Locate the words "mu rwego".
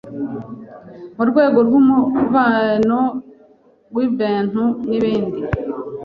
1.17-1.59